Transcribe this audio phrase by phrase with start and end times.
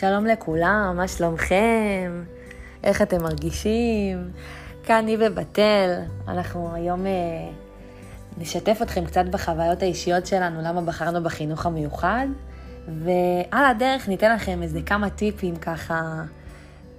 [0.00, 2.24] שלום לכולם, מה שלומכם?
[2.84, 4.30] איך אתם מרגישים?
[4.84, 5.90] כאן ניבה בתל,
[6.28, 7.12] אנחנו היום אה,
[8.38, 12.26] נשתף אתכם קצת בחוויות האישיות שלנו, למה בחרנו בחינוך המיוחד,
[12.88, 16.22] ועל הדרך ניתן לכם איזה כמה טיפים ככה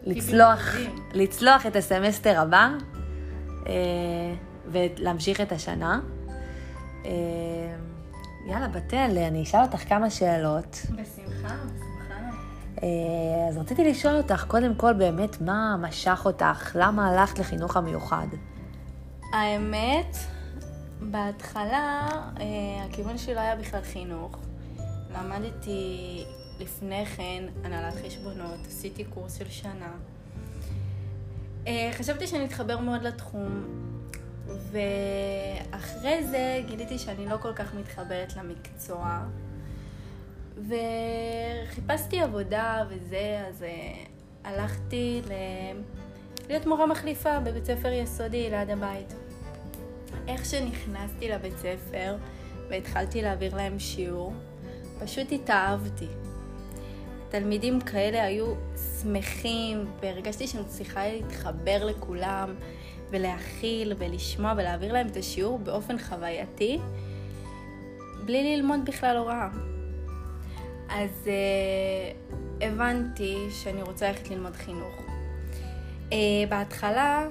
[0.03, 0.75] לצלוח,
[1.13, 2.69] לצלוח את הסמסטר הבא
[3.67, 3.73] אה,
[4.71, 5.99] ולהמשיך את השנה.
[7.05, 7.11] אה,
[8.47, 10.85] יאללה, בתל, אני אשאל אותך כמה שאלות.
[10.95, 11.55] בשמחה,
[13.49, 16.75] אז רציתי לשאול אותך, קודם כל, באמת, מה משך אותך?
[16.75, 18.27] למה הלכת לחינוך המיוחד?
[19.33, 20.17] האמת,
[21.01, 22.07] בהתחלה
[22.39, 24.37] אה, הכיוון שלי לא היה בכלל חינוך.
[25.11, 26.23] למדתי
[26.59, 29.91] לפני כן הנהלת חשבונות, עשיתי קורס של שנה.
[31.67, 33.65] אה, חשבתי שאני אתחבר מאוד לתחום,
[34.47, 39.19] ואחרי זה גיליתי שאני לא כל כך מתחברת למקצוע.
[40.57, 43.65] וחיפשתי עבודה וזה, אז uh,
[44.43, 45.31] הלכתי ל...
[46.49, 49.13] להיות מורה מחליפה בבית ספר יסודי ליד הבית.
[50.27, 52.15] איך שנכנסתי לבית ספר
[52.69, 54.33] והתחלתי להעביר להם שיעור,
[54.99, 56.07] פשוט התאהבתי.
[57.29, 58.53] תלמידים כאלה היו
[59.01, 62.55] שמחים, והרגשתי שאני צריכה להתחבר לכולם,
[63.09, 66.79] ולהכיל, ולשמוע, ולהעביר להם את השיעור באופן חווייתי,
[68.25, 69.49] בלי ללמוד בכלל הוראה.
[70.89, 74.95] אז uh, הבנתי שאני רוצה ללכת ללמוד חינוך.
[76.09, 76.13] Uh,
[76.49, 77.27] בהתחלה,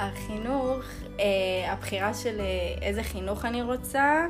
[0.00, 0.82] החינוך,
[1.16, 1.20] uh,
[1.68, 4.26] הבחירה של uh, איזה חינוך אני רוצה,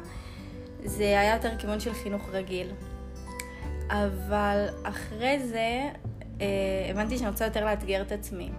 [0.85, 2.71] זה היה יותר כיוון של חינוך רגיל.
[3.89, 5.91] אבל אחרי זה
[6.39, 6.43] uh,
[6.91, 8.51] הבנתי שאני רוצה יותר לאתגר את עצמי.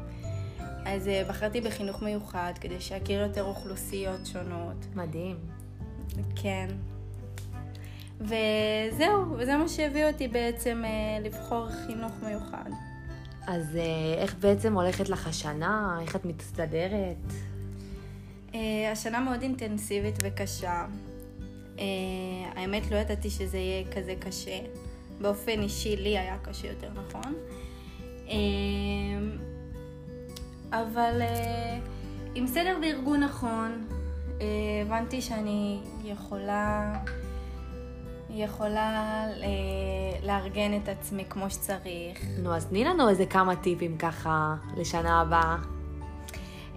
[0.86, 4.86] אז uh, בחרתי בחינוך מיוחד כדי שיכיר יותר אוכלוסיות שונות.
[4.96, 5.38] מדהים.
[6.36, 6.68] כן.
[8.19, 12.70] וזהו, וזה מה שהביא אותי בעצם אה, לבחור חינוך מיוחד.
[13.47, 15.99] אז אה, איך בעצם הולכת לך השנה?
[16.02, 17.33] איך את מסתדרת?
[18.55, 20.86] אה, השנה מאוד אינטנסיבית וקשה.
[22.55, 24.59] האמת לא ידעתי שזה יהיה כזה קשה.
[25.21, 27.33] באופן אישי לי היה קשה יותר, נכון?
[30.71, 31.21] אבל
[32.36, 33.88] עם סדר וארגון נכון,
[34.82, 36.93] הבנתי שאני יכולה
[38.33, 39.49] יכולה אה,
[40.23, 42.21] לארגן את עצמי כמו שצריך.
[42.38, 45.58] נו, אז תני לנו איזה כמה טיפים ככה לשנה הבאה.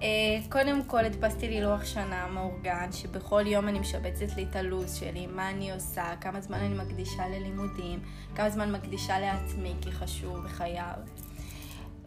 [0.03, 0.09] אה,
[0.49, 5.27] קודם כל הדפסתי לי לוח שנה מאורגן, שבכל יום אני משבצת לי את הלו"ז שלי,
[5.27, 8.01] מה אני עושה, כמה זמן אני מקדישה ללימודים,
[8.35, 10.97] כמה זמן מקדישה לעצמי, כי חשוב וחייב.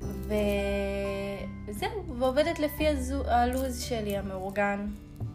[0.01, 2.87] וזהו, ועובדת לפי
[3.27, 4.87] הלו"ז שלי המאורגן,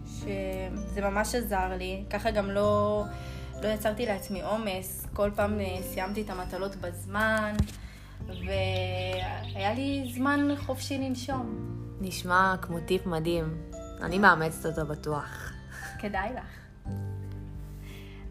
[0.06, 3.04] שזה ממש עזר לי, ככה גם לא...
[3.64, 7.54] לא יצרתי לעצמי עומס, כל פעם אה, סיימתי את המטלות בזמן,
[8.26, 11.74] והיה לי זמן חופשי לנשום.
[12.00, 13.44] נשמע כמו טיפ מדהים.
[14.02, 15.52] אני מאמצת אותו בטוח.
[15.98, 16.46] כדאי לך.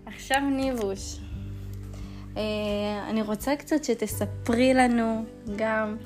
[0.05, 1.19] עכשיו ניבוש.
[2.37, 2.41] אה,
[3.09, 5.97] אני רוצה קצת שתספרי לנו גם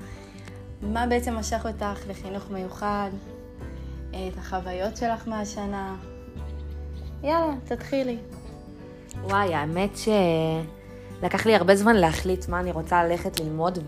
[0.81, 3.09] מה בעצם משך אותך לחינוך מיוחד,
[4.13, 5.95] אה, את החוויות שלך מהשנה.
[7.23, 8.17] יאללה, תתחילי.
[9.23, 13.79] וואי, האמת שלקח לי הרבה זמן להחליט מה אני רוצה ללכת ללמוד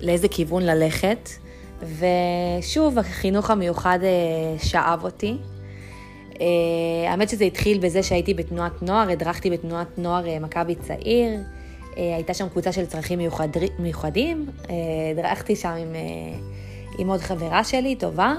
[0.00, 1.30] ולאיזה כיוון ללכת.
[1.82, 5.36] ושוב, החינוך המיוחד אה, שאב אותי.
[6.40, 11.40] אה, האמת שזה התחיל בזה שהייתי בתנועת נוער, הדרכתי בתנועת נוער אה, מכבי צעיר.
[11.96, 14.46] הייתה שם קבוצה של צרכים מיוחד, מיוחדים.
[15.10, 15.94] הדרכתי שם עם,
[16.98, 18.34] עם עוד חברה שלי, טובה.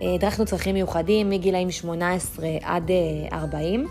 [0.00, 2.90] הדרכנו צרכים מיוחדים מגילאים 18 עד
[3.32, 3.88] 40.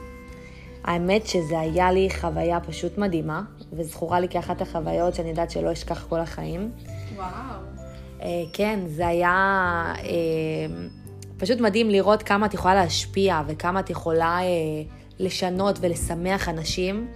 [0.84, 3.42] האמת שזה היה לי חוויה פשוט מדהימה,
[3.74, 6.72] וזכורה לי כאחת החוויות שאני יודעת שלא אשכח כל החיים.
[7.16, 7.30] וואו.
[8.20, 8.24] Uh,
[8.54, 10.02] כן, זה היה uh,
[11.38, 14.44] פשוט מדהים לראות כמה את יכולה להשפיע וכמה את יכולה uh,
[15.20, 17.08] לשנות ולשמח אנשים,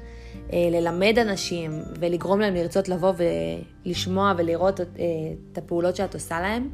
[0.54, 3.14] ללמד אנשים ולגרום להם לרצות לבוא
[3.86, 4.80] ולשמוע ולראות
[5.52, 6.70] את הפעולות שאת עושה להם.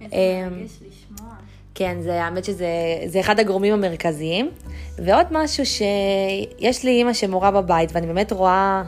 [0.00, 1.34] איזה מרגש לשמוע.
[1.80, 4.50] כן, זה, האמת שזה אחד הגורמים המרכזיים.
[4.98, 8.82] ועוד משהו שיש לי אימא שמורה בבית, ואני באמת רואה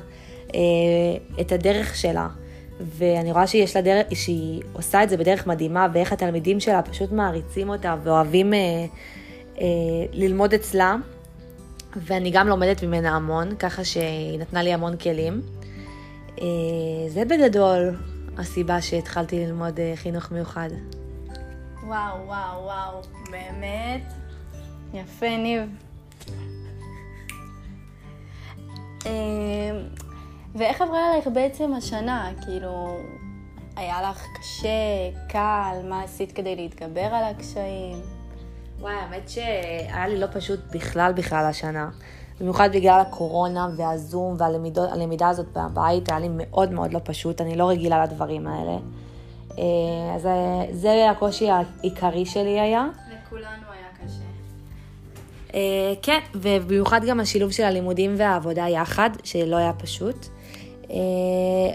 [0.54, 0.60] אה,
[1.40, 2.28] את הדרך שלה,
[2.80, 7.12] ואני רואה שיש לה דרך, שהיא עושה את זה בדרך מדהימה, ואיך התלמידים שלה פשוט
[7.12, 8.58] מעריצים אותה ואוהבים אה,
[9.60, 9.66] אה,
[10.12, 10.96] ללמוד אצלה.
[11.96, 15.40] ואני גם לומדת ממנה המון, ככה שהיא נתנה לי המון כלים.
[16.40, 16.46] אה,
[17.08, 17.96] זה בגדול
[18.38, 20.70] הסיבה שהתחלתי ללמוד אה, חינוך מיוחד.
[21.86, 23.00] וואו, וואו, וואו,
[23.30, 24.12] באמת
[24.94, 25.62] יפה, ניב.
[29.06, 29.12] אמ,
[30.54, 32.30] ואיך עברה עלייך בעצם השנה?
[32.44, 32.96] כאילו,
[33.76, 34.68] היה לך קשה,
[35.28, 38.00] קל, מה עשית כדי להתגבר על הקשיים?
[38.80, 41.90] וואי, האמת שהיה לי לא פשוט בכלל בכלל השנה.
[42.40, 47.68] במיוחד בגלל הקורונה והזום והלמידה הזאת בבית, היה לי מאוד מאוד לא פשוט, אני לא
[47.68, 48.78] רגילה לדברים האלה.
[49.58, 52.88] אה, אז אה, זה הקושי העיקרי שלי היה.
[53.08, 54.22] לכולנו היה קשה.
[55.54, 60.26] אה, כן, ובמיוחד גם השילוב של הלימודים והעבודה יחד, שלא היה פשוט.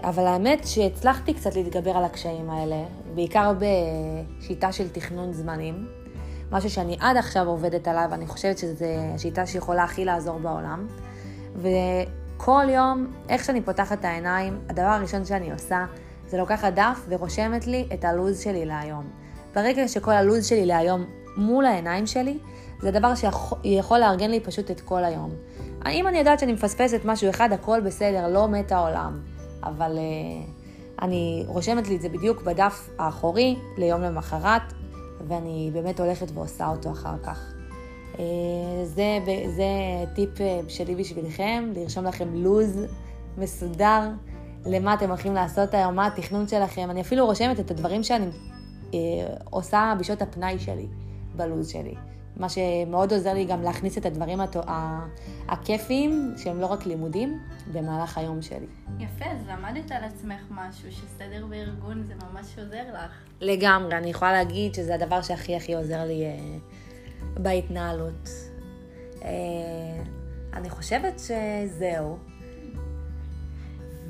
[0.02, 2.76] אבל האמת שהצלחתי קצת להתגבר על הקשיים האלה,
[3.14, 5.86] בעיקר בשיטה של תכנון זמנים.
[6.50, 8.84] משהו שאני עד עכשיו עובדת עליו, אני חושבת שזו
[9.14, 10.86] השיטה שיכולה הכי לעזור בעולם.
[11.56, 15.84] וכל יום, איך שאני פותחת את העיניים, הדבר הראשון שאני עושה,
[16.28, 19.04] זה לוקחת דף ורושמת לי את הלו"ז שלי להיום.
[19.54, 21.04] ברגע שכל הלו"ז שלי להיום
[21.36, 22.38] מול העיניים שלי,
[22.80, 25.30] זה דבר שיכול לארגן לי פשוט את כל היום.
[25.90, 29.20] אם אני יודעת שאני מפספסת משהו אחד, הכל בסדר, לא מת העולם.
[29.62, 34.62] אבל uh, אני רושמת לי את זה בדיוק בדף האחורי ליום למחרת,
[35.28, 37.52] ואני באמת הולכת ועושה אותו אחר כך.
[38.18, 38.24] אה,
[38.84, 39.18] זה,
[39.56, 39.64] זה
[40.14, 42.80] טיפ אה, שלי בשבילכם, לרשום לכם לו"ז
[43.38, 44.02] מסודר
[44.66, 46.90] למה אתם הולכים לעשות היום, מה התכנון שלכם.
[46.90, 48.26] אני אפילו רושמת את הדברים שאני
[48.94, 48.98] אה,
[49.50, 50.86] עושה בשעות הפנאי שלי,
[51.36, 51.94] בלו"ז שלי.
[52.36, 54.60] מה שמאוד עוזר לי גם להכניס את הדברים התו...
[55.48, 57.38] הכיפיים, שהם לא רק לימודים,
[57.72, 58.66] במהלך היום שלי.
[58.98, 63.12] יפה, אז למדת על עצמך משהו, שסדר וארגון זה ממש עוזר לך.
[63.40, 66.38] לגמרי, אני יכולה להגיד שזה הדבר שהכי הכי עוזר לי אה,
[67.34, 68.28] בהתנהלות.
[69.22, 69.28] אה,
[70.52, 72.18] אני חושבת שזהו.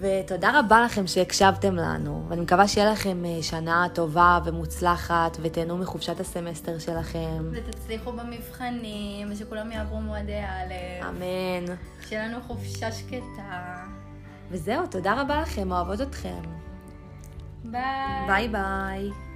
[0.01, 6.21] ותודה רבה לכם שהקשבתם לנו, ואני מקווה שיהיה לכם אה, שנה טובה ומוצלחת, ותהנו מחופשת
[6.21, 7.51] הסמסטר שלכם.
[7.53, 11.05] ותצליחו במבחנים, ושכולם יעברו מועדי א'.
[11.09, 11.75] אמן.
[12.09, 13.85] שיהיה לנו חופשה שקטה.
[14.51, 16.43] וזהו, תודה רבה לכם, אוהבות אתכם.
[17.65, 18.27] ביי.
[18.27, 19.28] ביי ביי.